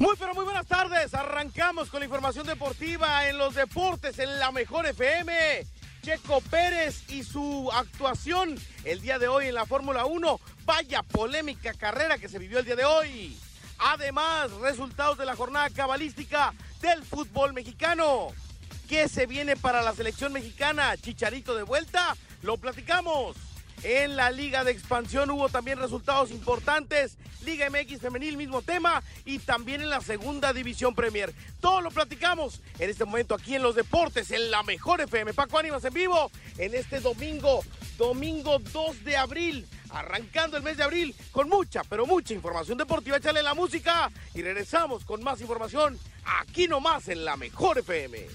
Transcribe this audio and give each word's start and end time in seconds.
Muy 0.00 0.16
pero 0.18 0.34
muy 0.34 0.44
buenas 0.44 0.66
tardes. 0.66 1.12
Arrancamos 1.12 1.90
con 1.90 2.00
la 2.00 2.06
información 2.06 2.46
deportiva 2.46 3.28
en 3.28 3.36
los 3.36 3.54
deportes 3.54 4.18
en 4.18 4.38
la 4.38 4.50
mejor 4.50 4.86
FM. 4.86 5.66
Checo 6.00 6.40
Pérez 6.40 7.04
y 7.10 7.22
su 7.22 7.70
actuación 7.70 8.58
el 8.84 9.02
día 9.02 9.18
de 9.18 9.28
hoy 9.28 9.48
en 9.48 9.54
la 9.54 9.66
Fórmula 9.66 10.06
1. 10.06 10.40
Vaya 10.64 11.02
polémica 11.02 11.74
carrera 11.74 12.16
que 12.16 12.30
se 12.30 12.38
vivió 12.38 12.60
el 12.60 12.64
día 12.64 12.76
de 12.76 12.86
hoy. 12.86 13.38
Además, 13.78 14.50
resultados 14.52 15.18
de 15.18 15.26
la 15.26 15.36
jornada 15.36 15.68
cabalística 15.68 16.54
del 16.80 17.04
fútbol 17.04 17.52
mexicano. 17.52 18.28
¿Qué 18.88 19.06
se 19.06 19.26
viene 19.26 19.54
para 19.54 19.82
la 19.82 19.92
selección 19.92 20.32
mexicana? 20.32 20.96
Chicharito 20.96 21.54
de 21.54 21.62
vuelta. 21.62 22.16
Lo 22.40 22.56
platicamos. 22.56 23.49
En 23.82 24.14
la 24.16 24.30
Liga 24.30 24.62
de 24.62 24.72
Expansión 24.72 25.30
hubo 25.30 25.48
también 25.48 25.78
resultados 25.78 26.30
importantes. 26.30 27.16
Liga 27.44 27.70
MX 27.70 28.00
Femenil, 28.00 28.36
mismo 28.36 28.60
tema. 28.60 29.02
Y 29.24 29.38
también 29.38 29.80
en 29.80 29.88
la 29.88 30.02
Segunda 30.02 30.52
División 30.52 30.94
Premier. 30.94 31.34
Todo 31.60 31.80
lo 31.80 31.90
platicamos 31.90 32.60
en 32.78 32.90
este 32.90 33.06
momento 33.06 33.34
aquí 33.34 33.54
en 33.54 33.62
los 33.62 33.74
deportes, 33.74 34.30
en 34.32 34.50
la 34.50 34.62
mejor 34.62 35.00
FM. 35.00 35.32
Paco 35.32 35.58
Ánimas 35.58 35.84
en 35.84 35.94
vivo 35.94 36.30
en 36.58 36.74
este 36.74 37.00
domingo, 37.00 37.64
domingo 37.96 38.58
2 38.58 39.04
de 39.04 39.16
abril. 39.16 39.66
Arrancando 39.90 40.56
el 40.56 40.62
mes 40.62 40.76
de 40.76 40.84
abril 40.84 41.16
con 41.32 41.48
mucha, 41.48 41.82
pero 41.84 42.06
mucha 42.06 42.34
información 42.34 42.76
deportiva. 42.76 43.16
Échale 43.16 43.42
la 43.42 43.54
música 43.54 44.10
y 44.34 44.42
regresamos 44.42 45.04
con 45.04 45.22
más 45.22 45.40
información 45.40 45.98
aquí 46.24 46.68
nomás 46.68 47.08
en 47.08 47.24
la 47.24 47.36
mejor 47.36 47.78
FM. 47.78 48.26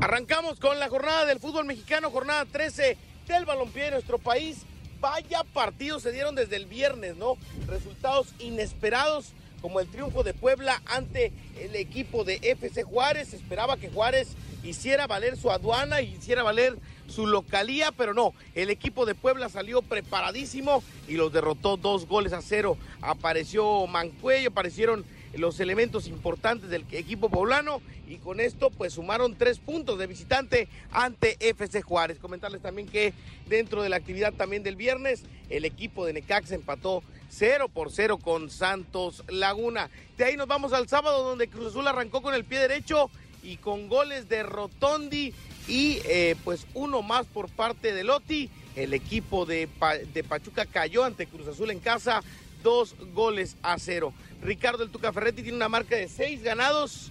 Arrancamos 0.00 0.60
con 0.60 0.78
la 0.78 0.88
jornada 0.88 1.26
del 1.26 1.40
fútbol 1.40 1.64
mexicano, 1.64 2.10
jornada 2.10 2.44
13 2.44 2.96
del 3.34 3.44
balompié 3.44 3.84
de 3.84 3.90
nuestro 3.92 4.18
país. 4.18 4.58
Vaya 5.00 5.44
partidos 5.44 6.02
se 6.02 6.12
dieron 6.12 6.34
desde 6.34 6.56
el 6.56 6.66
viernes, 6.66 7.16
¿no? 7.16 7.36
Resultados 7.66 8.34
inesperados 8.40 9.32
como 9.60 9.80
el 9.80 9.88
triunfo 9.88 10.22
de 10.22 10.34
Puebla 10.34 10.82
ante 10.86 11.32
el 11.60 11.76
equipo 11.76 12.24
de 12.24 12.40
FC 12.42 12.82
Juárez. 12.82 13.32
Esperaba 13.32 13.76
que 13.76 13.90
Juárez 13.90 14.28
hiciera 14.64 15.06
valer 15.06 15.36
su 15.36 15.50
aduana 15.50 16.00
y 16.00 16.14
hiciera 16.14 16.42
valer 16.42 16.78
su 17.06 17.26
localía, 17.26 17.92
pero 17.92 18.12
no, 18.12 18.34
el 18.54 18.70
equipo 18.70 19.06
de 19.06 19.14
Puebla 19.14 19.48
salió 19.48 19.82
preparadísimo 19.82 20.82
y 21.06 21.14
los 21.14 21.32
derrotó 21.32 21.76
dos 21.76 22.06
goles 22.06 22.32
a 22.32 22.42
cero. 22.42 22.76
Apareció 23.00 23.86
Mancuello, 23.86 24.50
aparecieron 24.50 25.04
los 25.34 25.60
elementos 25.60 26.06
importantes 26.06 26.70
del 26.70 26.84
equipo 26.92 27.28
poblano 27.28 27.80
y 28.08 28.16
con 28.16 28.40
esto 28.40 28.70
pues 28.70 28.94
sumaron 28.94 29.36
tres 29.36 29.58
puntos 29.58 29.98
de 29.98 30.06
visitante 30.06 30.68
ante 30.90 31.36
FC 31.40 31.82
Juárez. 31.82 32.18
Comentarles 32.18 32.62
también 32.62 32.88
que 32.88 33.12
dentro 33.48 33.82
de 33.82 33.88
la 33.88 33.96
actividad 33.96 34.32
también 34.32 34.62
del 34.62 34.76
viernes 34.76 35.24
el 35.50 35.64
equipo 35.64 36.06
de 36.06 36.14
Necax 36.14 36.52
empató 36.52 37.02
0 37.30 37.68
por 37.68 37.92
0 37.92 38.18
con 38.18 38.50
Santos 38.50 39.24
Laguna. 39.28 39.90
De 40.16 40.24
ahí 40.24 40.36
nos 40.36 40.48
vamos 40.48 40.72
al 40.72 40.88
sábado 40.88 41.22
donde 41.24 41.48
Cruz 41.48 41.68
Azul 41.68 41.86
arrancó 41.86 42.22
con 42.22 42.34
el 42.34 42.44
pie 42.44 42.60
derecho 42.60 43.10
y 43.42 43.56
con 43.56 43.88
goles 43.88 44.28
de 44.28 44.42
Rotondi 44.42 45.34
y 45.66 46.00
eh, 46.06 46.36
pues 46.44 46.66
uno 46.74 47.02
más 47.02 47.26
por 47.26 47.48
parte 47.48 47.92
de 47.92 48.04
Loti. 48.04 48.50
El 48.76 48.94
equipo 48.94 49.44
de, 49.44 49.68
de 50.14 50.24
Pachuca 50.24 50.64
cayó 50.64 51.04
ante 51.04 51.26
Cruz 51.26 51.48
Azul 51.48 51.70
en 51.70 51.80
casa 51.80 52.22
dos 52.62 52.94
goles 53.14 53.56
a 53.62 53.78
cero. 53.78 54.12
Ricardo 54.42 54.82
El 54.82 54.90
Tuca 54.90 55.12
Ferretti 55.12 55.42
tiene 55.42 55.56
una 55.56 55.68
marca 55.68 55.96
de 55.96 56.08
seis 56.08 56.42
ganados, 56.42 57.10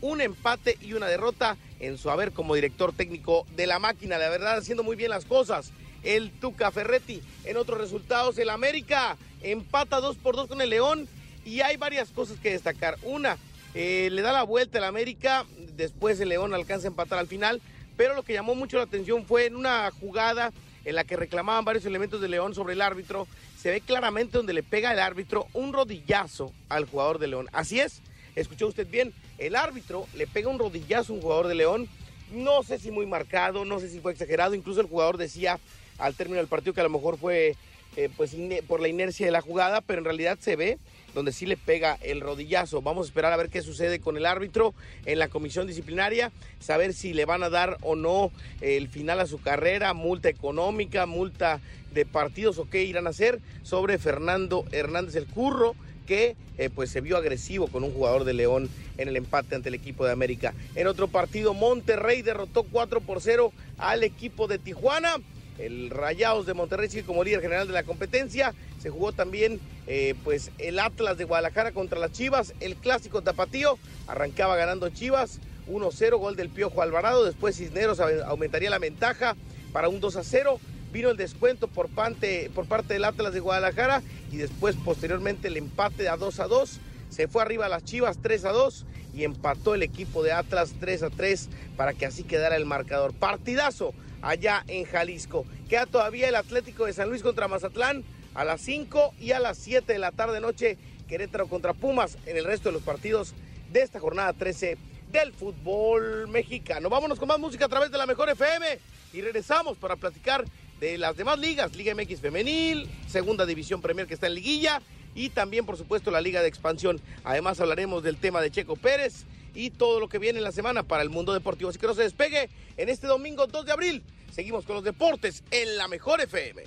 un 0.00 0.20
empate 0.20 0.78
y 0.80 0.92
una 0.92 1.06
derrota 1.06 1.56
en 1.80 1.98
su 1.98 2.10
haber 2.10 2.32
como 2.32 2.54
director 2.54 2.92
técnico 2.92 3.46
de 3.56 3.66
la 3.66 3.78
máquina. 3.78 4.18
La 4.18 4.28
verdad, 4.28 4.58
haciendo 4.58 4.82
muy 4.82 4.96
bien 4.96 5.10
las 5.10 5.24
cosas. 5.24 5.72
El 6.02 6.30
Tuca 6.30 6.70
Ferretti. 6.70 7.22
En 7.44 7.56
otros 7.56 7.78
resultados, 7.78 8.38
el 8.38 8.50
América 8.50 9.16
empata 9.42 10.00
dos 10.00 10.16
por 10.16 10.36
dos 10.36 10.48
con 10.48 10.60
el 10.60 10.70
León. 10.70 11.08
Y 11.44 11.60
hay 11.60 11.76
varias 11.76 12.10
cosas 12.10 12.38
que 12.38 12.50
destacar. 12.50 12.98
Una, 13.02 13.38
eh, 13.74 14.08
le 14.10 14.22
da 14.22 14.32
la 14.32 14.42
vuelta 14.42 14.78
el 14.78 14.84
América. 14.84 15.46
Después 15.76 16.18
el 16.20 16.28
León 16.28 16.54
alcanza 16.54 16.86
a 16.86 16.90
empatar 16.90 17.18
al 17.18 17.28
final. 17.28 17.60
Pero 17.96 18.14
lo 18.14 18.22
que 18.22 18.34
llamó 18.34 18.54
mucho 18.54 18.76
la 18.76 18.84
atención 18.84 19.24
fue 19.24 19.46
en 19.46 19.56
una 19.56 19.90
jugada 19.90 20.52
en 20.86 20.94
la 20.94 21.04
que 21.04 21.16
reclamaban 21.16 21.64
varios 21.64 21.84
elementos 21.84 22.20
de 22.20 22.28
León 22.28 22.54
sobre 22.54 22.74
el 22.74 22.80
árbitro, 22.80 23.26
se 23.58 23.70
ve 23.70 23.80
claramente 23.80 24.38
donde 24.38 24.54
le 24.54 24.62
pega 24.62 24.92
el 24.92 25.00
árbitro 25.00 25.48
un 25.52 25.72
rodillazo 25.72 26.52
al 26.68 26.86
jugador 26.86 27.18
de 27.18 27.26
León. 27.26 27.48
Así 27.52 27.80
es, 27.80 28.00
escuchó 28.36 28.68
usted 28.68 28.86
bien, 28.88 29.12
el 29.38 29.56
árbitro 29.56 30.06
le 30.14 30.28
pega 30.28 30.48
un 30.48 30.60
rodillazo 30.60 31.12
a 31.12 31.16
un 31.16 31.22
jugador 31.22 31.48
de 31.48 31.56
León, 31.56 31.88
no 32.30 32.62
sé 32.62 32.78
si 32.78 32.92
muy 32.92 33.04
marcado, 33.04 33.64
no 33.64 33.80
sé 33.80 33.90
si 33.90 33.98
fue 33.98 34.12
exagerado, 34.12 34.54
incluso 34.54 34.80
el 34.80 34.86
jugador 34.86 35.16
decía 35.16 35.58
al 35.98 36.14
término 36.14 36.38
del 36.38 36.46
partido 36.46 36.72
que 36.72 36.80
a 36.80 36.84
lo 36.84 36.90
mejor 36.90 37.18
fue 37.18 37.56
eh, 37.96 38.10
pues 38.16 38.36
por 38.66 38.80
la 38.80 38.88
inercia 38.88 39.26
de 39.26 39.32
la 39.32 39.40
jugada, 39.40 39.80
pero 39.80 39.98
en 39.98 40.04
realidad 40.04 40.38
se 40.40 40.56
ve 40.56 40.78
donde 41.14 41.32
sí 41.32 41.46
le 41.46 41.56
pega 41.56 41.98
el 42.02 42.20
rodillazo. 42.20 42.82
Vamos 42.82 43.06
a 43.06 43.08
esperar 43.08 43.32
a 43.32 43.38
ver 43.38 43.48
qué 43.48 43.62
sucede 43.62 44.00
con 44.00 44.18
el 44.18 44.26
árbitro 44.26 44.74
en 45.06 45.18
la 45.18 45.28
comisión 45.28 45.66
disciplinaria, 45.66 46.30
saber 46.60 46.92
si 46.92 47.14
le 47.14 47.24
van 47.24 47.42
a 47.42 47.48
dar 47.48 47.78
o 47.80 47.96
no 47.96 48.30
el 48.60 48.88
final 48.88 49.20
a 49.20 49.26
su 49.26 49.40
carrera, 49.40 49.94
multa 49.94 50.28
económica, 50.28 51.06
multa 51.06 51.60
de 51.94 52.04
partidos 52.04 52.58
o 52.58 52.68
qué 52.68 52.84
irán 52.84 53.06
a 53.06 53.10
hacer 53.10 53.40
sobre 53.62 53.96
Fernando 53.96 54.66
Hernández 54.72 55.16
el 55.16 55.26
Curro 55.26 55.74
que 56.06 56.36
eh, 56.58 56.70
pues 56.74 56.90
se 56.90 57.00
vio 57.00 57.16
agresivo 57.16 57.66
con 57.66 57.84
un 57.84 57.92
jugador 57.92 58.24
de 58.24 58.32
León 58.32 58.70
en 58.96 59.08
el 59.08 59.16
empate 59.16 59.54
ante 59.54 59.68
el 59.68 59.74
equipo 59.74 60.06
de 60.06 60.12
América. 60.12 60.54
En 60.74 60.86
otro 60.86 61.08
partido, 61.08 61.52
Monterrey 61.52 62.22
derrotó 62.22 62.62
4 62.62 63.00
por 63.00 63.20
0 63.20 63.52
al 63.78 64.04
equipo 64.04 64.46
de 64.46 64.58
Tijuana. 64.58 65.16
El 65.58 65.90
Rayados 65.90 66.46
de 66.46 66.54
Monterrey 66.54 66.88
como 67.02 67.24
líder 67.24 67.40
general 67.40 67.66
de 67.66 67.72
la 67.72 67.82
competencia. 67.82 68.54
Se 68.80 68.90
jugó 68.90 69.12
también 69.12 69.60
eh, 69.86 70.14
pues 70.24 70.50
el 70.58 70.78
Atlas 70.78 71.18
de 71.18 71.24
Guadalajara 71.24 71.72
contra 71.72 71.98
las 71.98 72.12
Chivas. 72.12 72.54
El 72.60 72.76
clásico 72.76 73.22
tapatío 73.22 73.78
arrancaba 74.06 74.56
ganando 74.56 74.88
Chivas 74.90 75.40
1-0, 75.68 76.18
gol 76.18 76.36
del 76.36 76.50
Piojo 76.50 76.82
Alvarado. 76.82 77.24
Después 77.24 77.56
Cisneros 77.56 78.00
aumentaría 78.00 78.70
la 78.70 78.78
ventaja 78.78 79.36
para 79.72 79.88
un 79.88 80.00
2-0. 80.00 80.58
Vino 80.92 81.10
el 81.10 81.16
descuento 81.16 81.68
por 81.68 81.88
parte, 81.88 82.50
por 82.54 82.66
parte 82.66 82.94
del 82.94 83.04
Atlas 83.04 83.32
de 83.32 83.40
Guadalajara 83.40 84.02
y 84.32 84.36
después 84.36 84.76
posteriormente 84.76 85.48
el 85.48 85.56
empate 85.56 86.08
a 86.08 86.16
2 86.16 86.36
2. 86.36 86.80
Se 87.10 87.28
fue 87.28 87.42
arriba 87.42 87.66
a 87.66 87.68
las 87.68 87.84
Chivas 87.84 88.18
3 88.22 88.42
2 88.42 88.86
y 89.14 89.24
empató 89.24 89.74
el 89.74 89.82
equipo 89.82 90.22
de 90.22 90.32
Atlas 90.32 90.74
3 90.80 91.04
3 91.16 91.48
para 91.76 91.94
que 91.94 92.06
así 92.06 92.22
quedara 92.22 92.56
el 92.56 92.66
marcador. 92.66 93.14
Partidazo 93.14 93.94
allá 94.22 94.64
en 94.68 94.84
Jalisco. 94.84 95.44
Queda 95.68 95.86
todavía 95.86 96.28
el 96.28 96.34
Atlético 96.34 96.86
de 96.86 96.92
San 96.92 97.08
Luis 97.08 97.22
contra 97.22 97.48
Mazatlán 97.48 98.04
a 98.34 98.44
las 98.44 98.60
5 98.60 99.14
y 99.20 99.32
a 99.32 99.40
las 99.40 99.58
7 99.58 99.92
de 99.92 99.98
la 99.98 100.12
tarde 100.12 100.40
noche 100.40 100.78
Querétaro 101.08 101.48
contra 101.48 101.72
Pumas 101.72 102.18
en 102.26 102.36
el 102.36 102.44
resto 102.44 102.68
de 102.68 102.74
los 102.74 102.82
partidos 102.82 103.34
de 103.72 103.82
esta 103.82 104.00
jornada 104.00 104.32
13 104.32 104.76
del 105.12 105.32
fútbol 105.32 106.28
mexicano. 106.28 106.90
Vámonos 106.90 107.18
con 107.18 107.28
más 107.28 107.38
música 107.38 107.66
a 107.66 107.68
través 107.68 107.90
de 107.90 107.98
la 107.98 108.06
Mejor 108.06 108.28
FM 108.28 108.78
y 109.12 109.20
regresamos 109.20 109.78
para 109.78 109.96
platicar 109.96 110.44
de 110.80 110.98
las 110.98 111.16
demás 111.16 111.38
ligas, 111.38 111.74
Liga 111.74 111.94
MX 111.94 112.20
Femenil, 112.20 112.88
Segunda 113.08 113.46
División 113.46 113.80
Premier 113.80 114.06
que 114.06 114.14
está 114.14 114.26
en 114.26 114.34
liguilla 114.34 114.82
y 115.14 115.30
también 115.30 115.64
por 115.64 115.76
supuesto 115.76 116.10
la 116.10 116.20
Liga 116.20 116.42
de 116.42 116.48
Expansión. 116.48 117.00
Además 117.24 117.60
hablaremos 117.60 118.02
del 118.02 118.18
tema 118.18 118.40
de 118.40 118.50
Checo 118.50 118.76
Pérez 118.76 119.24
y 119.56 119.70
todo 119.70 119.98
lo 119.98 120.08
que 120.08 120.18
viene 120.18 120.38
en 120.38 120.44
la 120.44 120.52
semana 120.52 120.82
para 120.82 121.02
el 121.02 121.10
mundo 121.10 121.32
deportivo. 121.32 121.70
Así 121.70 121.78
que 121.78 121.86
no 121.86 121.94
se 121.94 122.02
despegue 122.02 122.50
en 122.76 122.88
este 122.88 123.06
domingo 123.06 123.46
2 123.46 123.64
de 123.64 123.72
abril. 123.72 124.04
Seguimos 124.30 124.66
con 124.66 124.76
los 124.76 124.84
deportes 124.84 125.42
en 125.50 125.78
la 125.78 125.88
Mejor 125.88 126.20
FM. 126.20 126.62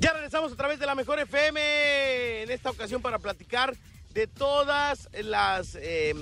Ya 0.00 0.12
regresamos 0.12 0.52
a 0.52 0.56
través 0.56 0.80
de 0.80 0.86
la 0.86 0.94
Mejor 0.96 1.20
FM 1.20 2.42
en 2.42 2.50
esta 2.50 2.70
ocasión 2.70 3.00
para 3.02 3.18
platicar 3.20 3.76
de 4.12 4.26
todas 4.26 5.08
las, 5.12 5.76
eh, 5.76 6.14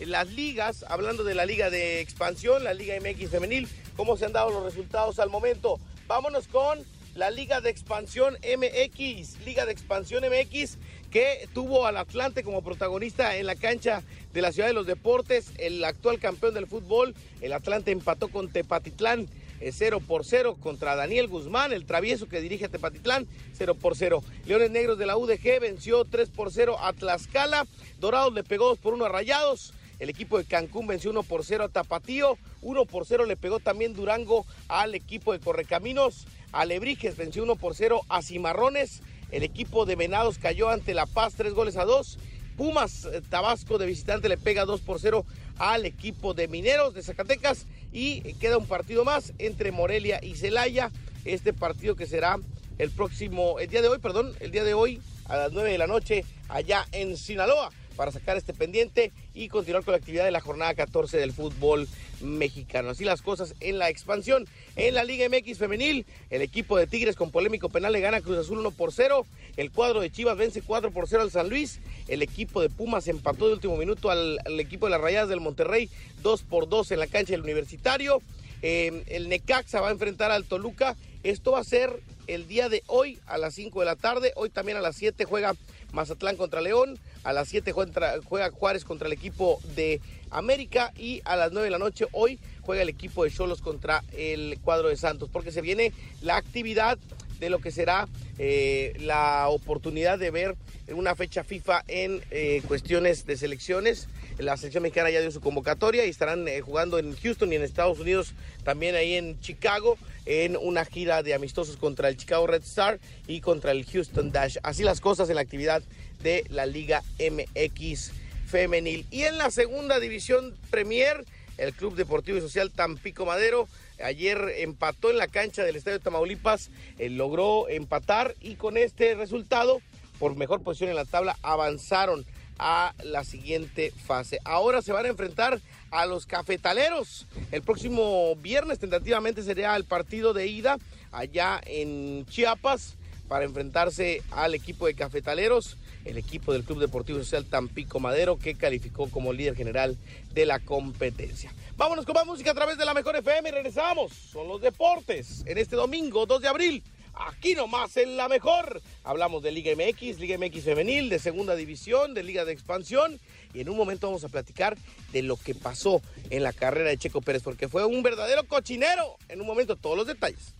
las 0.00 0.28
ligas, 0.32 0.84
hablando 0.88 1.22
de 1.22 1.34
la 1.34 1.46
Liga 1.46 1.70
de 1.70 2.00
Expansión, 2.00 2.64
la 2.64 2.74
Liga 2.74 2.96
MX 3.00 3.30
Femenil, 3.30 3.68
cómo 3.96 4.16
se 4.16 4.24
han 4.24 4.32
dado 4.32 4.50
los 4.50 4.64
resultados 4.64 5.20
al 5.20 5.30
momento. 5.30 5.78
Vámonos 6.08 6.48
con 6.48 6.84
la 7.14 7.30
Liga 7.30 7.60
de 7.60 7.70
Expansión 7.70 8.34
MX, 8.42 9.44
Liga 9.44 9.66
de 9.66 9.72
Expansión 9.72 10.24
MX 10.24 10.78
que 11.16 11.48
tuvo 11.54 11.86
al 11.86 11.96
Atlante 11.96 12.42
como 12.42 12.60
protagonista 12.60 13.38
en 13.38 13.46
la 13.46 13.54
cancha 13.54 14.02
de 14.34 14.42
la 14.42 14.52
Ciudad 14.52 14.68
de 14.68 14.74
los 14.74 14.86
Deportes, 14.86 15.50
el 15.56 15.82
actual 15.82 16.18
campeón 16.18 16.52
del 16.52 16.66
fútbol, 16.66 17.14
el 17.40 17.54
Atlante 17.54 17.90
empató 17.90 18.28
con 18.28 18.52
Tepatitlán 18.52 19.26
0 19.66 19.96
eh, 19.96 20.04
por 20.06 20.26
0 20.26 20.58
contra 20.60 20.94
Daniel 20.94 21.28
Guzmán, 21.28 21.72
el 21.72 21.86
travieso 21.86 22.28
que 22.28 22.42
dirige 22.42 22.66
a 22.66 22.68
Tepatitlán, 22.68 23.26
0 23.54 23.76
por 23.76 23.96
0. 23.96 24.22
Leones 24.44 24.70
Negros 24.70 24.98
de 24.98 25.06
la 25.06 25.16
UDG 25.16 25.58
venció 25.58 26.04
3 26.04 26.28
por 26.28 26.52
0 26.52 26.76
a 26.82 26.92
Tlaxcala, 26.92 27.66
Dorados 27.98 28.34
le 28.34 28.44
pegó 28.44 28.68
2 28.68 28.78
por 28.78 28.92
1 28.92 29.06
a 29.06 29.08
Rayados, 29.08 29.72
el 29.98 30.10
equipo 30.10 30.36
de 30.36 30.44
Cancún 30.44 30.86
venció 30.86 31.12
1 31.12 31.22
por 31.22 31.46
0 31.46 31.64
a 31.64 31.68
Tapatío, 31.70 32.36
1 32.60 32.84
por 32.84 33.06
0 33.06 33.24
le 33.24 33.38
pegó 33.38 33.58
también 33.58 33.94
Durango 33.94 34.44
al 34.68 34.94
equipo 34.94 35.32
de 35.32 35.40
Correcaminos, 35.40 36.26
Alebrijes 36.52 37.16
venció 37.16 37.42
1 37.42 37.56
por 37.56 37.74
0 37.74 38.02
a 38.10 38.20
Cimarrones, 38.20 39.00
el 39.30 39.42
equipo 39.42 39.86
de 39.86 39.96
Venados 39.96 40.38
cayó 40.38 40.68
ante 40.68 40.94
La 40.94 41.06
Paz, 41.06 41.34
3 41.36 41.52
goles 41.54 41.76
a 41.76 41.84
2. 41.84 42.18
Pumas 42.56 43.04
eh, 43.04 43.20
Tabasco 43.28 43.78
de 43.78 43.86
visitante 43.86 44.28
le 44.28 44.38
pega 44.38 44.64
2 44.64 44.80
por 44.80 44.98
0 44.98 45.24
al 45.58 45.84
equipo 45.84 46.32
de 46.32 46.48
Mineros 46.48 46.94
de 46.94 47.02
Zacatecas 47.02 47.66
y 47.92 48.20
queda 48.34 48.58
un 48.58 48.66
partido 48.66 49.04
más 49.04 49.32
entre 49.38 49.72
Morelia 49.72 50.20
y 50.22 50.36
Celaya. 50.36 50.90
Este 51.24 51.52
partido 51.52 51.96
que 51.96 52.06
será 52.06 52.38
el 52.78 52.90
próximo, 52.90 53.58
el 53.58 53.68
día 53.68 53.82
de 53.82 53.88
hoy, 53.88 53.98
perdón, 53.98 54.34
el 54.40 54.50
día 54.52 54.64
de 54.64 54.74
hoy 54.74 55.00
a 55.28 55.36
las 55.36 55.52
9 55.52 55.72
de 55.72 55.78
la 55.78 55.86
noche 55.86 56.24
allá 56.48 56.86
en 56.92 57.16
Sinaloa 57.16 57.70
para 57.96 58.12
sacar 58.12 58.36
este 58.36 58.54
pendiente 58.54 59.12
y 59.34 59.48
continuar 59.48 59.84
con 59.84 59.92
la 59.92 59.98
actividad 59.98 60.24
de 60.24 60.30
la 60.30 60.40
jornada 60.40 60.74
14 60.74 61.16
del 61.16 61.32
fútbol 61.32 61.88
mexicano. 62.20 62.90
Así 62.90 63.04
las 63.04 63.22
cosas 63.22 63.54
en 63.60 63.78
la 63.78 63.88
expansión. 63.88 64.46
En 64.76 64.94
la 64.94 65.04
Liga 65.04 65.26
MX 65.28 65.58
femenil, 65.58 66.06
el 66.30 66.42
equipo 66.42 66.76
de 66.76 66.86
Tigres 66.86 67.16
con 67.16 67.30
polémico 67.30 67.68
penal 67.68 67.92
le 67.92 68.00
gana 68.00 68.20
Cruz 68.20 68.38
Azul 68.38 68.58
1 68.58 68.70
por 68.72 68.92
0. 68.92 69.26
El 69.56 69.70
cuadro 69.70 70.00
de 70.00 70.10
Chivas 70.10 70.36
vence 70.36 70.62
4 70.62 70.90
por 70.90 71.08
0 71.08 71.22
al 71.22 71.30
San 71.30 71.48
Luis. 71.48 71.80
El 72.08 72.22
equipo 72.22 72.60
de 72.60 72.68
Pumas 72.68 73.08
empató 73.08 73.46
de 73.48 73.54
último 73.54 73.76
minuto 73.76 74.10
al, 74.10 74.38
equipo 74.60 74.86
de 74.86 74.90
las 74.90 75.00
Rayadas 75.00 75.28
del 75.28 75.40
Monterrey 75.40 75.88
2 76.22 76.42
por 76.42 76.68
2 76.68 76.92
en 76.92 77.00
la 77.00 77.06
cancha 77.06 77.32
del 77.32 77.42
Universitario. 77.42 78.20
Eh, 78.62 79.02
el 79.08 79.28
Necaxa 79.28 79.80
va 79.80 79.88
a 79.88 79.92
enfrentar 79.92 80.30
al 80.30 80.44
Toluca. 80.44 80.96
Esto 81.22 81.52
va 81.52 81.60
a 81.60 81.64
ser 81.64 81.90
el 82.26 82.46
día 82.48 82.68
de 82.68 82.82
hoy 82.86 83.18
a 83.26 83.38
las 83.38 83.54
5 83.54 83.80
de 83.80 83.86
la 83.86 83.96
tarde. 83.96 84.32
Hoy 84.36 84.50
también 84.50 84.78
a 84.78 84.80
las 84.80 84.96
7 84.96 85.24
juega 85.24 85.54
Mazatlán 85.92 86.36
contra 86.36 86.60
León. 86.60 86.98
A 87.24 87.32
las 87.32 87.48
7 87.48 87.72
juega 87.72 88.50
Juárez 88.50 88.84
contra 88.84 89.06
el 89.06 89.12
equipo 89.12 89.60
de 89.74 90.00
América. 90.30 90.92
Y 90.96 91.22
a 91.24 91.36
las 91.36 91.52
9 91.52 91.66
de 91.66 91.70
la 91.70 91.78
noche 91.78 92.06
hoy 92.12 92.38
juega 92.62 92.82
el 92.82 92.88
equipo 92.88 93.24
de 93.24 93.30
Cholos 93.30 93.60
contra 93.60 94.02
el 94.12 94.58
cuadro 94.62 94.88
de 94.88 94.96
Santos. 94.96 95.28
Porque 95.32 95.52
se 95.52 95.60
viene 95.60 95.92
la 96.22 96.36
actividad 96.36 96.98
de 97.40 97.50
lo 97.50 97.58
que 97.58 97.70
será 97.70 98.08
eh, 98.38 98.94
la 99.00 99.48
oportunidad 99.48 100.18
de 100.18 100.30
ver 100.30 100.56
una 100.88 101.14
fecha 101.14 101.44
FIFA 101.44 101.84
en 101.88 102.22
eh, 102.30 102.62
cuestiones 102.66 103.26
de 103.26 103.36
selecciones. 103.36 104.08
La 104.38 104.56
selección 104.56 104.82
mexicana 104.82 105.10
ya 105.10 105.20
dio 105.20 105.30
su 105.30 105.40
convocatoria 105.40 106.04
y 106.04 106.10
estarán 106.10 106.46
eh, 106.46 106.60
jugando 106.60 106.98
en 106.98 107.16
Houston 107.16 107.52
y 107.52 107.56
en 107.56 107.62
Estados 107.62 107.98
Unidos, 107.98 108.34
también 108.64 108.94
ahí 108.94 109.14
en 109.14 109.40
Chicago, 109.40 109.96
en 110.26 110.56
una 110.56 110.84
gira 110.84 111.22
de 111.22 111.32
amistosos 111.32 111.78
contra 111.78 112.08
el 112.08 112.18
Chicago 112.18 112.46
Red 112.46 112.62
Star 112.62 112.98
y 113.26 113.40
contra 113.40 113.70
el 113.70 113.86
Houston 113.86 114.32
Dash. 114.32 114.58
Así 114.62 114.82
las 114.82 115.00
cosas 115.00 115.30
en 115.30 115.36
la 115.36 115.40
actividad 115.40 115.82
de 116.22 116.44
la 116.50 116.66
Liga 116.66 117.02
MX 117.18 118.12
femenil. 118.46 119.06
Y 119.10 119.22
en 119.22 119.38
la 119.38 119.50
segunda 119.50 120.00
división 120.00 120.54
Premier, 120.70 121.24
el 121.56 121.72
Club 121.72 121.94
Deportivo 121.94 122.36
y 122.36 122.42
Social 122.42 122.70
Tampico 122.70 123.24
Madero 123.24 123.68
ayer 124.04 124.52
empató 124.58 125.10
en 125.10 125.16
la 125.16 125.28
cancha 125.28 125.64
del 125.64 125.76
Estadio 125.76 126.00
Tamaulipas, 126.00 126.70
eh, 126.98 127.08
logró 127.08 127.68
empatar 127.68 128.34
y 128.40 128.56
con 128.56 128.76
este 128.76 129.14
resultado, 129.14 129.80
por 130.18 130.36
mejor 130.36 130.62
posición 130.62 130.90
en 130.90 130.96
la 130.96 131.04
tabla, 131.04 131.38
avanzaron 131.42 132.26
a 132.58 132.94
la 133.02 133.24
siguiente 133.24 133.92
fase. 134.04 134.38
Ahora 134.44 134.82
se 134.82 134.92
van 134.92 135.06
a 135.06 135.08
enfrentar 135.08 135.60
a 135.90 136.06
los 136.06 136.26
cafetaleros. 136.26 137.26
El 137.52 137.62
próximo 137.62 138.36
viernes 138.36 138.78
tentativamente 138.78 139.42
sería 139.42 139.76
el 139.76 139.84
partido 139.84 140.32
de 140.32 140.46
ida 140.46 140.78
allá 141.12 141.60
en 141.64 142.26
Chiapas 142.26 142.96
para 143.28 143.44
enfrentarse 143.44 144.22
al 144.30 144.54
equipo 144.54 144.86
de 144.86 144.94
cafetaleros, 144.94 145.76
el 146.04 146.16
equipo 146.18 146.52
del 146.52 146.64
Club 146.64 146.80
Deportivo 146.80 147.18
Social 147.18 147.44
Tampico 147.44 147.98
Madero 147.98 148.38
que 148.38 148.54
calificó 148.54 149.10
como 149.10 149.32
líder 149.32 149.56
general 149.56 149.96
de 150.32 150.46
la 150.46 150.60
competencia. 150.60 151.52
Vámonos 151.76 152.06
con 152.06 152.14
más 152.14 152.26
música 152.26 152.52
a 152.52 152.54
través 152.54 152.78
de 152.78 152.84
la 152.84 152.94
Mejor 152.94 153.16
FM 153.16 153.48
y 153.48 153.52
regresamos. 153.52 154.12
Son 154.12 154.46
los 154.48 154.60
deportes 154.60 155.42
en 155.46 155.58
este 155.58 155.76
domingo 155.76 156.24
2 156.26 156.40
de 156.40 156.48
abril 156.48 156.84
aquí 157.16 157.54
nomás 157.54 157.96
en 157.96 158.16
la 158.16 158.28
mejor. 158.28 158.82
Hablamos 159.04 159.42
de 159.42 159.52
Liga 159.52 159.72
MX, 159.74 160.18
Liga 160.18 160.38
MX 160.38 160.64
femenil, 160.64 161.08
de 161.08 161.18
segunda 161.18 161.54
división, 161.56 162.14
de 162.14 162.22
Liga 162.22 162.44
de 162.44 162.52
expansión 162.52 163.18
y 163.54 163.60
en 163.60 163.68
un 163.68 163.76
momento 163.76 164.06
vamos 164.06 164.24
a 164.24 164.28
platicar 164.28 164.76
de 165.12 165.22
lo 165.22 165.36
que 165.36 165.54
pasó 165.54 166.02
en 166.30 166.42
la 166.42 166.52
carrera 166.52 166.90
de 166.90 166.98
Checo 166.98 167.22
Pérez 167.22 167.42
porque 167.42 167.68
fue 167.68 167.84
un 167.84 168.02
verdadero 168.02 168.44
cochinero. 168.44 169.16
En 169.28 169.40
un 169.40 169.46
momento 169.46 169.76
todos 169.76 169.96
los 169.96 170.06
detalles. 170.06 170.54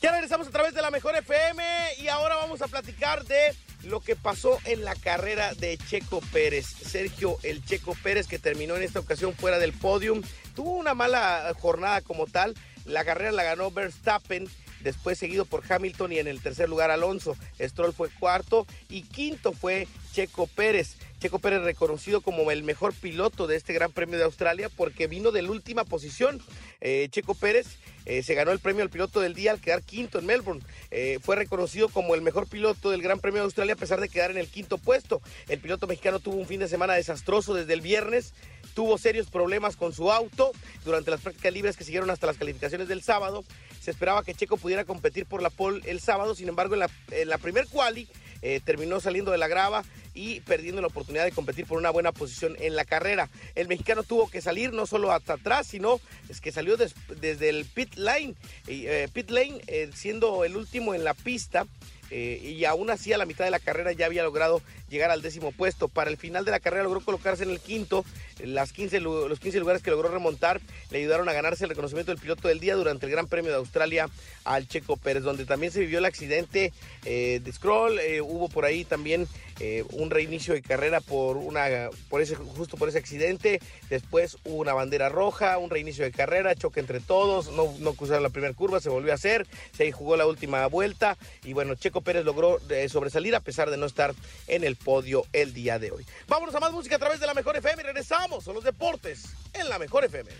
Ya 0.00 0.12
regresamos 0.12 0.46
a 0.46 0.50
través 0.50 0.74
de 0.74 0.82
la 0.82 0.90
mejor 0.90 1.16
FM 1.16 1.62
y 2.00 2.08
ahora 2.08 2.36
vamos 2.36 2.62
a 2.62 2.68
platicar 2.68 3.24
de 3.24 3.54
lo 3.84 4.00
que 4.00 4.16
pasó 4.16 4.58
en 4.64 4.84
la 4.84 4.94
carrera 4.94 5.54
de 5.54 5.76
Checo 5.76 6.20
Pérez. 6.32 6.66
Sergio 6.66 7.36
el 7.42 7.64
Checo 7.64 7.96
Pérez 8.02 8.26
que 8.26 8.38
terminó 8.38 8.76
en 8.76 8.82
esta 8.82 9.00
ocasión 9.00 9.34
fuera 9.34 9.58
del 9.58 9.72
podium. 9.72 10.22
Tuvo 10.54 10.70
una 10.72 10.94
mala 10.94 11.52
jornada 11.60 12.00
como 12.00 12.26
tal, 12.26 12.54
la 12.88 13.04
carrera 13.04 13.32
la 13.32 13.44
ganó 13.44 13.70
Verstappen, 13.70 14.48
después 14.80 15.18
seguido 15.18 15.44
por 15.44 15.62
Hamilton 15.68 16.12
y 16.12 16.18
en 16.18 16.26
el 16.26 16.40
tercer 16.40 16.68
lugar 16.68 16.90
Alonso. 16.90 17.36
Stroll 17.60 17.92
fue 17.92 18.10
cuarto 18.10 18.66
y 18.88 19.02
quinto 19.02 19.52
fue 19.52 19.86
Checo 20.12 20.46
Pérez. 20.46 20.96
Checo 21.20 21.38
Pérez 21.38 21.62
reconocido 21.62 22.20
como 22.20 22.50
el 22.50 22.62
mejor 22.62 22.94
piloto 22.94 23.46
de 23.46 23.56
este 23.56 23.72
Gran 23.72 23.92
Premio 23.92 24.18
de 24.18 24.24
Australia 24.24 24.68
porque 24.68 25.06
vino 25.06 25.32
de 25.32 25.42
la 25.42 25.50
última 25.50 25.84
posición. 25.84 26.40
Eh, 26.80 27.08
Checo 27.10 27.34
Pérez 27.34 27.78
eh, 28.06 28.22
se 28.22 28.34
ganó 28.34 28.52
el 28.52 28.60
premio 28.60 28.82
al 28.82 28.90
piloto 28.90 29.20
del 29.20 29.34
día 29.34 29.50
al 29.50 29.60
quedar 29.60 29.82
quinto 29.82 30.18
en 30.18 30.26
Melbourne. 30.26 30.62
Eh, 30.90 31.18
fue 31.20 31.36
reconocido 31.36 31.88
como 31.88 32.14
el 32.14 32.22
mejor 32.22 32.48
piloto 32.48 32.90
del 32.90 33.02
Gran 33.02 33.20
Premio 33.20 33.40
de 33.40 33.44
Australia 33.44 33.74
a 33.74 33.76
pesar 33.76 34.00
de 34.00 34.08
quedar 34.08 34.30
en 34.30 34.38
el 34.38 34.48
quinto 34.48 34.78
puesto. 34.78 35.20
El 35.48 35.58
piloto 35.58 35.86
mexicano 35.86 36.20
tuvo 36.20 36.36
un 36.36 36.46
fin 36.46 36.60
de 36.60 36.68
semana 36.68 36.94
desastroso 36.94 37.52
desde 37.52 37.74
el 37.74 37.80
viernes 37.80 38.32
tuvo 38.78 38.96
serios 38.96 39.26
problemas 39.26 39.74
con 39.74 39.92
su 39.92 40.12
auto 40.12 40.52
durante 40.84 41.10
las 41.10 41.20
prácticas 41.20 41.52
libres 41.52 41.76
que 41.76 41.82
siguieron 41.82 42.10
hasta 42.10 42.28
las 42.28 42.36
calificaciones 42.36 42.86
del 42.86 43.02
sábado. 43.02 43.44
Se 43.80 43.90
esperaba 43.90 44.22
que 44.22 44.34
Checo 44.34 44.56
pudiera 44.56 44.84
competir 44.84 45.26
por 45.26 45.42
la 45.42 45.50
pole 45.50 45.80
el 45.86 45.98
sábado, 45.98 46.36
sin 46.36 46.48
embargo 46.48 46.74
en 46.74 46.80
la, 46.80 46.90
en 47.10 47.28
primer 47.40 47.66
quali 47.66 48.06
eh, 48.40 48.60
terminó 48.64 49.00
saliendo 49.00 49.32
de 49.32 49.38
la 49.38 49.48
grava 49.48 49.82
y 50.14 50.42
perdiendo 50.42 50.80
la 50.80 50.86
oportunidad 50.86 51.24
de 51.24 51.32
competir 51.32 51.66
por 51.66 51.76
una 51.76 51.90
buena 51.90 52.12
posición 52.12 52.54
en 52.60 52.76
la 52.76 52.84
carrera. 52.84 53.28
El 53.56 53.66
mexicano 53.66 54.04
tuvo 54.04 54.30
que 54.30 54.40
salir 54.40 54.72
no 54.72 54.86
solo 54.86 55.10
hasta 55.10 55.32
atrás, 55.32 55.66
sino 55.66 56.00
es 56.28 56.40
que 56.40 56.52
salió 56.52 56.76
desde 56.76 57.48
el 57.48 57.64
pit 57.64 57.96
lane, 57.96 58.36
eh, 58.68 59.08
pit 59.12 59.28
lane 59.30 59.60
eh, 59.66 59.90
siendo 59.92 60.44
el 60.44 60.56
último 60.56 60.94
en 60.94 61.02
la 61.02 61.14
pista. 61.14 61.66
Y 62.10 62.64
aún 62.64 62.90
así 62.90 63.12
a 63.12 63.18
la 63.18 63.26
mitad 63.26 63.44
de 63.44 63.50
la 63.50 63.58
carrera 63.58 63.92
ya 63.92 64.06
había 64.06 64.22
logrado 64.22 64.62
llegar 64.88 65.10
al 65.10 65.22
décimo 65.22 65.52
puesto. 65.52 65.88
Para 65.88 66.10
el 66.10 66.16
final 66.16 66.44
de 66.44 66.50
la 66.50 66.60
carrera 66.60 66.84
logró 66.84 67.00
colocarse 67.00 67.44
en 67.44 67.50
el 67.50 67.60
quinto. 67.60 68.04
Las 68.42 68.72
15, 68.72 69.00
los 69.00 69.40
15 69.40 69.58
lugares 69.60 69.82
que 69.82 69.90
logró 69.90 70.08
remontar 70.08 70.60
le 70.90 70.98
ayudaron 70.98 71.28
a 71.28 71.32
ganarse 71.32 71.64
el 71.64 71.70
reconocimiento 71.70 72.12
del 72.12 72.20
piloto 72.20 72.48
del 72.48 72.60
día 72.60 72.76
durante 72.76 73.06
el 73.06 73.12
Gran 73.12 73.26
Premio 73.26 73.50
de 73.50 73.56
Australia 73.56 74.08
al 74.44 74.68
Checo 74.68 74.96
Pérez, 74.96 75.22
donde 75.22 75.44
también 75.44 75.72
se 75.72 75.80
vivió 75.80 75.98
el 75.98 76.04
accidente 76.04 76.72
eh, 77.04 77.40
de 77.42 77.52
Scroll. 77.52 77.98
Eh, 77.98 78.20
hubo 78.20 78.48
por 78.48 78.64
ahí 78.64 78.84
también 78.84 79.26
eh, 79.60 79.84
un 79.90 80.10
reinicio 80.10 80.54
de 80.54 80.62
carrera 80.62 81.00
por 81.00 81.36
una, 81.36 81.90
por 82.08 82.20
ese, 82.20 82.36
justo 82.36 82.76
por 82.76 82.88
ese 82.88 82.98
accidente. 82.98 83.60
Después 83.90 84.38
hubo 84.44 84.58
una 84.58 84.72
bandera 84.72 85.08
roja, 85.08 85.58
un 85.58 85.70
reinicio 85.70 86.04
de 86.04 86.12
carrera, 86.12 86.54
choque 86.54 86.80
entre 86.80 87.00
todos. 87.00 87.50
No, 87.52 87.74
no 87.80 87.94
cruzaron 87.94 88.22
la 88.22 88.30
primera 88.30 88.54
curva, 88.54 88.80
se 88.80 88.88
volvió 88.88 89.12
a 89.12 89.16
hacer. 89.16 89.46
Se 89.76 89.90
jugó 89.90 90.16
la 90.16 90.26
última 90.26 90.64
vuelta. 90.68 91.16
Y 91.44 91.52
bueno, 91.54 91.74
Checo 91.74 91.97
Pérez 92.00 92.24
logró 92.24 92.58
sobresalir 92.88 93.34
a 93.34 93.40
pesar 93.40 93.70
de 93.70 93.76
no 93.76 93.86
estar 93.86 94.14
en 94.46 94.64
el 94.64 94.76
podio 94.76 95.24
el 95.32 95.54
día 95.54 95.78
de 95.78 95.90
hoy. 95.90 96.06
Vámonos 96.26 96.54
a 96.54 96.60
más 96.60 96.72
música 96.72 96.96
a 96.96 96.98
través 96.98 97.20
de 97.20 97.26
la 97.26 97.34
Mejor 97.34 97.56
FM 97.56 97.82
y 97.82 97.86
regresamos 97.86 98.46
a 98.48 98.52
los 98.52 98.64
deportes 98.64 99.34
en 99.52 99.68
la 99.68 99.78
Mejor 99.78 100.04
FM. 100.04 100.30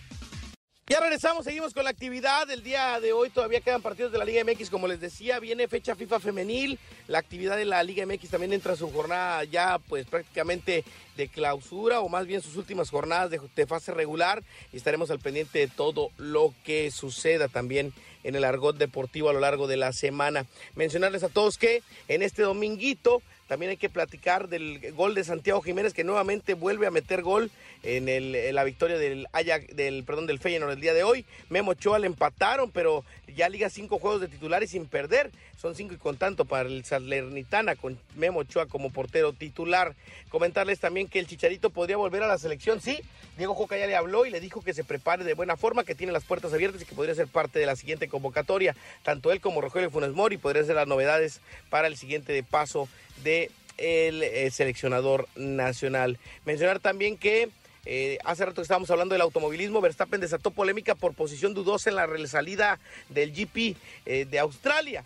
Ya 0.89 1.01
regresamos, 1.01 1.45
seguimos 1.45 1.75
con 1.75 1.85
la 1.85 1.91
actividad 1.91 2.47
del 2.47 2.63
día 2.63 2.99
de 2.99 3.13
hoy. 3.13 3.29
Todavía 3.29 3.61
quedan 3.61 3.83
partidos 3.83 4.11
de 4.11 4.17
la 4.17 4.25
Liga 4.25 4.43
MX, 4.43 4.71
como 4.71 4.89
les 4.89 4.99
decía, 4.99 5.39
viene 5.39 5.69
fecha 5.69 5.95
FIFA 5.95 6.19
femenil. 6.19 6.79
La 7.09 7.19
actividad 7.19 7.59
de 7.59 7.67
la 7.67 7.83
Liga 7.83 8.07
MX 8.07 8.31
también 8.31 8.55
entra 8.55 8.73
a 8.73 8.77
su 8.77 8.91
jornada 8.91 9.45
ya 9.45 9.79
pues 9.87 10.07
prácticamente 10.07 10.85
de 11.15 11.29
clausura 11.29 12.01
o 12.01 12.09
más 12.09 12.27
bien 12.27 12.41
sus 12.41 12.57
últimas 12.57 12.89
jornadas 12.89 13.31
de, 13.31 13.39
de 13.55 13.67
fase 13.67 13.93
regular 13.93 14.43
y 14.73 14.79
estaremos 14.79 15.11
al 15.11 15.19
pendiente 15.19 15.59
de 15.59 15.69
todo 15.69 16.09
lo 16.17 16.55
que 16.65 16.91
suceda 16.91 17.49
también 17.49 17.93
en 18.25 18.35
el 18.35 18.45
argot 18.45 18.79
deportivo 18.79 19.29
a 19.29 19.35
lo 19.35 19.41
largo 19.41 19.67
de 19.67 19.77
la 19.77 19.93
semana. 19.93 20.47
Mencionarles 20.75 21.23
a 21.23 21.29
todos 21.29 21.59
que 21.59 21.83
en 22.09 22.23
este 22.23 22.41
dominguito 22.41 23.21
también 23.49 23.71
hay 23.71 23.77
que 23.79 23.89
platicar 23.89 24.49
del 24.49 24.93
gol 24.93 25.15
de 25.15 25.25
Santiago 25.25 25.63
Jiménez 25.63 25.95
que 25.95 26.05
nuevamente 26.05 26.53
vuelve 26.53 26.87
a 26.87 26.91
meter 26.91 27.23
gol 27.23 27.51
en, 27.83 28.55
la 28.55 28.63
victoria 28.63 28.99
del 28.99 29.27
Ajax, 29.33 29.75
del 29.75 30.05
perdón 30.05 30.27
del 30.27 30.39
Feyenoord 30.39 30.73
el 30.73 30.81
día 30.81 30.93
de 30.93 31.03
hoy. 31.03 31.25
Memo 31.49 31.71
Ochoa 31.71 31.99
le 31.99 32.07
empataron, 32.07 32.71
pero 32.71 33.05
ya 33.35 33.49
liga 33.49 33.71
cinco 33.71 33.99
juegos 33.99 34.21
de 34.21 34.29
titulares 34.29 34.71
sin 34.71 34.87
perder. 34.87 35.31
Son 35.57 35.75
cinco 35.75 35.95
y 35.95 35.97
con 35.97 36.19
tanto 36.19 36.45
para 36.45 36.69
el 36.69 36.85
Salernitana 36.85 37.75
con 37.75 37.99
Memo 38.17 38.41
Ochoa 38.41 38.67
como 38.67 38.91
portero 38.91 39.33
titular. 39.33 39.95
Comentarles 40.29 40.79
también 40.79 41.09
que 41.09 41.19
el 41.19 41.27
Chicharito 41.27 41.71
podría 41.71 41.97
volver 41.97 42.23
a 42.23 42.29
la 42.29 42.39
selección, 42.39 42.83
sí. 42.83 43.01
Diego 43.39 43.55
Joca 43.55 43.79
ya 43.79 43.87
le 43.87 43.97
habló 43.97 44.27
y 44.27 44.31
le 44.31 44.41
dijo 44.41 44.63
que 44.63 44.75
se 44.75 44.85
prepare 44.85 45.25
de 45.25 45.35
buena 45.35 45.57
forma, 45.57 45.85
que 45.85 45.95
tiene 45.95 46.13
las 46.13 46.25
puertas 46.25 46.53
abiertas 46.53 46.83
y 46.83 46.85
que 46.85 46.95
podría 46.95 47.15
ser 47.15 47.29
parte 47.29 47.59
de 47.59 47.67
la 47.67 47.77
siguiente 47.77 48.09
convocatoria. 48.09 48.77
Tanto 49.05 49.33
él 49.33 49.41
como 49.41 49.61
Rogelio 49.61 49.91
Funes 49.91 50.13
Mori 50.13 50.37
podrían 50.37 50.67
ser 50.67 50.77
las 50.77 50.87
novedades 50.87 51.41
para 51.71 51.87
el 51.87 51.97
siguiente 51.97 52.43
paso 52.43 52.89
de 53.23 53.38
el, 53.79 54.23
eh, 54.23 54.51
seleccionador 54.51 55.29
nacional. 55.37 56.19
Mencionar 56.45 56.81
también 56.81 57.17
que 57.17 57.49
eh, 57.87 58.19
hace 58.25 58.45
rato 58.45 58.57
que 58.57 58.63
estábamos 58.63 58.91
hablando 58.91 59.15
del 59.15 59.23
automovilismo, 59.23 59.81
Verstappen 59.81 60.21
desató 60.21 60.51
polémica 60.51 60.95
por 60.95 61.15
posición 61.15 61.55
dudosa 61.55 61.89
en 61.89 61.97
la 61.97 62.07
salida 62.27 62.79
del 63.09 63.33
GP 63.33 63.77
eh, 64.05 64.27
de 64.27 64.39
Australia. 64.39 65.05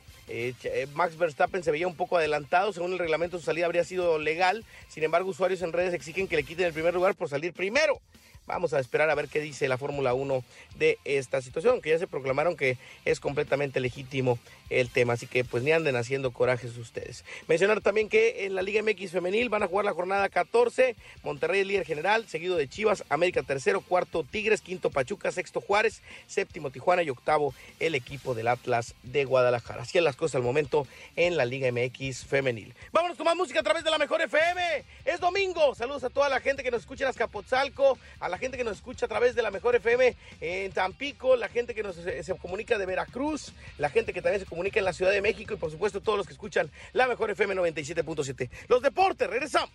Max 0.94 1.18
Verstappen 1.18 1.62
se 1.62 1.70
veía 1.70 1.86
un 1.86 1.94
poco 1.94 2.16
adelantado, 2.16 2.72
según 2.72 2.92
el 2.92 2.98
reglamento 2.98 3.38
su 3.38 3.44
salida 3.44 3.66
habría 3.66 3.84
sido 3.84 4.18
legal, 4.18 4.64
sin 4.88 5.04
embargo 5.04 5.28
usuarios 5.28 5.60
en 5.60 5.74
redes 5.74 5.92
exigen 5.92 6.26
que 6.26 6.36
le 6.36 6.42
quiten 6.42 6.64
el 6.64 6.72
primer 6.72 6.94
lugar 6.94 7.14
por 7.14 7.28
salir 7.28 7.52
primero. 7.52 8.00
Vamos 8.46 8.74
a 8.74 8.80
esperar 8.80 9.08
a 9.08 9.14
ver 9.14 9.28
qué 9.28 9.40
dice 9.40 9.68
la 9.68 9.78
Fórmula 9.78 10.14
1 10.14 10.44
de 10.76 10.98
esta 11.04 11.40
situación, 11.40 11.80
que 11.80 11.90
ya 11.90 11.98
se 11.98 12.06
proclamaron 12.06 12.56
que 12.56 12.76
es 13.04 13.20
completamente 13.20 13.80
legítimo 13.80 14.38
el 14.68 14.88
tema, 14.88 15.12
así 15.12 15.26
que 15.26 15.44
pues 15.44 15.62
ni 15.62 15.70
anden 15.70 15.96
haciendo 15.96 16.32
corajes 16.32 16.76
ustedes. 16.76 17.24
Mencionar 17.46 17.80
también 17.82 18.08
que 18.08 18.46
en 18.46 18.54
la 18.54 18.62
Liga 18.62 18.82
MX 18.82 19.12
femenil 19.12 19.48
van 19.48 19.62
a 19.62 19.68
jugar 19.68 19.84
la 19.84 19.92
jornada 19.92 20.28
14, 20.28 20.96
Monterrey 21.22 21.64
líder 21.64 21.84
general, 21.84 22.26
seguido 22.26 22.56
de 22.56 22.68
Chivas, 22.68 23.04
América 23.08 23.42
tercero, 23.42 23.80
cuarto 23.80 24.24
Tigres, 24.24 24.60
quinto 24.60 24.90
Pachuca, 24.90 25.30
sexto 25.30 25.60
Juárez, 25.60 26.02
séptimo 26.26 26.70
Tijuana 26.70 27.02
y 27.02 27.10
octavo 27.10 27.54
el 27.80 27.94
equipo 27.94 28.34
del 28.34 28.48
Atlas 28.48 28.94
de 29.02 29.24
Guadalajara. 29.24 29.82
Así 29.82 29.98
es 29.98 30.04
las 30.04 30.16
cosas 30.16 30.36
al 30.36 30.42
momento 30.42 30.86
en 31.16 31.36
la 31.36 31.44
Liga 31.44 31.70
MX 31.70 32.24
femenil. 32.24 32.74
Vámonos 32.92 33.16
con 33.16 33.26
más 33.26 33.36
música 33.36 33.60
a 33.60 33.62
través 33.62 33.84
de 33.84 33.90
la 33.90 33.98
Mejor 33.98 34.20
FM. 34.20 34.84
Es 35.04 35.20
domingo. 35.20 35.74
Saludos 35.74 36.04
a 36.04 36.10
toda 36.10 36.28
la 36.28 36.40
gente 36.40 36.62
que 36.62 36.70
nos 36.70 36.80
escucha 36.80 37.04
en 37.04 37.10
Azcapotzalco, 37.10 37.98
a 38.20 38.28
la 38.32 38.38
gente 38.38 38.56
que 38.56 38.64
nos 38.64 38.78
escucha 38.78 39.04
a 39.04 39.08
través 39.10 39.34
de 39.34 39.42
la 39.42 39.50
Mejor 39.50 39.76
FM 39.76 40.16
en 40.40 40.72
Tampico, 40.72 41.36
la 41.36 41.48
gente 41.48 41.74
que 41.74 41.82
nos 41.82 41.96
se, 41.96 42.22
se 42.22 42.34
comunica 42.38 42.78
de 42.78 42.86
Veracruz, 42.86 43.52
la 43.76 43.90
gente 43.90 44.14
que 44.14 44.22
también 44.22 44.40
se 44.40 44.46
comunica 44.46 44.78
en 44.78 44.86
la 44.86 44.94
Ciudad 44.94 45.12
de 45.12 45.20
México 45.20 45.52
y 45.52 45.58
por 45.58 45.70
supuesto 45.70 46.00
todos 46.00 46.16
los 46.16 46.26
que 46.26 46.32
escuchan 46.32 46.70
la 46.94 47.06
Mejor 47.06 47.30
FM 47.30 47.54
97.7. 47.54 48.48
Los 48.68 48.80
deportes, 48.80 49.28
regresamos. 49.28 49.70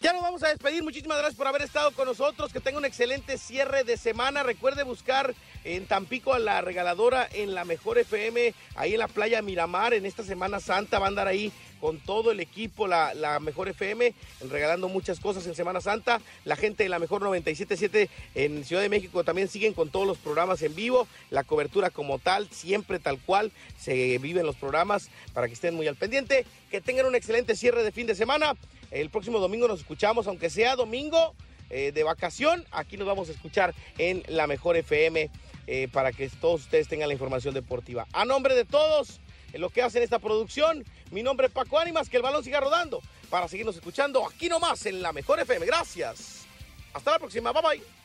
Ya 0.00 0.12
nos 0.12 0.20
vamos 0.20 0.42
a 0.42 0.48
despedir. 0.48 0.82
Muchísimas 0.82 1.16
gracias 1.16 1.36
por 1.38 1.46
haber 1.46 1.62
estado 1.62 1.92
con 1.92 2.06
nosotros. 2.06 2.52
Que 2.52 2.60
tenga 2.60 2.76
un 2.76 2.84
excelente 2.84 3.38
cierre 3.38 3.84
de 3.84 3.96
semana. 3.96 4.42
Recuerde 4.42 4.82
buscar 4.82 5.32
en 5.62 5.86
Tampico 5.86 6.34
a 6.34 6.40
la 6.40 6.60
regaladora 6.60 7.28
en 7.32 7.54
la 7.54 7.64
Mejor 7.64 7.98
FM, 7.98 8.52
ahí 8.74 8.94
en 8.94 8.98
la 8.98 9.06
playa 9.06 9.40
Miramar. 9.42 9.94
En 9.94 10.04
esta 10.04 10.24
Semana 10.24 10.58
Santa 10.58 10.98
va 10.98 11.06
a 11.06 11.08
andar 11.08 11.28
ahí 11.28 11.52
con 11.82 11.98
todo 11.98 12.30
el 12.30 12.38
equipo, 12.38 12.86
la, 12.86 13.40
Mejor 13.40 13.68
FM, 13.68 14.14
regalando 14.48 14.88
muchas 14.88 15.18
cosas 15.18 15.44
en 15.48 15.56
Semana 15.56 15.80
Santa. 15.80 16.20
La 16.44 16.54
gente 16.54 16.84
de 16.84 16.88
la 16.88 17.00
Mejor 17.00 17.22
977 17.22 18.08
en 18.36 18.64
Ciudad 18.64 18.82
de 18.82 18.88
México 18.88 19.24
también 19.24 19.48
siguen 19.48 19.74
con 19.74 19.90
todos 19.90 20.06
los 20.06 20.16
programas 20.16 20.62
en 20.62 20.76
vivo. 20.76 21.08
La 21.30 21.42
cobertura 21.42 21.90
como 21.90 22.20
tal, 22.20 22.48
siempre 22.52 23.00
tal 23.00 23.18
cual, 23.18 23.50
se 23.80 24.16
viven 24.18 24.46
los 24.46 24.54
programas 24.54 25.10
para 25.34 25.48
que 25.48 25.54
estén 25.54 25.74
muy 25.74 25.88
al 25.88 25.96
pendiente. 25.96 26.46
Que 26.70 26.80
tengan 26.80 27.04
un 27.04 27.16
excelente 27.16 27.56
cierre 27.56 27.82
de 27.82 27.90
fin 27.90 28.06
de 28.06 28.14
semana. 28.14 28.54
El 28.92 29.10
próximo 29.10 29.40
domingo 29.40 29.66
nos 29.66 29.80
escuchamos, 29.80 30.28
aunque 30.28 30.50
sea 30.50 30.76
domingo 30.76 31.34
eh, 31.68 31.90
de 31.90 32.04
vacación. 32.04 32.64
Aquí 32.70 32.96
nos 32.96 33.08
vamos 33.08 33.28
a 33.28 33.32
escuchar 33.32 33.74
en 33.98 34.22
la 34.28 34.46
Mejor 34.46 34.76
FM 34.76 35.30
eh, 35.66 35.88
para 35.90 36.12
que 36.12 36.28
todos 36.28 36.60
ustedes 36.60 36.86
tengan 36.86 37.08
la 37.08 37.14
información 37.14 37.54
deportiva. 37.54 38.06
A 38.12 38.24
nombre 38.24 38.54
de 38.54 38.64
todos, 38.64 39.18
lo 39.58 39.70
que 39.70 39.82
hacen 39.82 40.02
esta 40.02 40.18
producción, 40.18 40.84
mi 41.10 41.22
nombre 41.22 41.46
es 41.46 41.52
Paco 41.52 41.78
Ánimas, 41.78 42.08
que 42.08 42.16
el 42.16 42.22
balón 42.22 42.44
siga 42.44 42.60
rodando 42.60 43.02
para 43.30 43.48
seguirnos 43.48 43.76
escuchando 43.76 44.26
aquí 44.26 44.48
nomás 44.48 44.86
en 44.86 45.02
la 45.02 45.12
Mejor 45.12 45.40
FM. 45.40 45.66
Gracias. 45.66 46.46
Hasta 46.92 47.12
la 47.12 47.18
próxima. 47.18 47.52
Bye 47.52 47.62
bye. 47.62 48.01